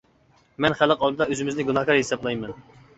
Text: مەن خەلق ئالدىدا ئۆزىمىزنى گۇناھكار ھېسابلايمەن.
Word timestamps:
مەن 0.65 0.77
خەلق 0.79 1.05
ئالدىدا 1.09 1.29
ئۆزىمىزنى 1.35 1.69
گۇناھكار 1.71 2.05
ھېسابلايمەن. 2.05 2.63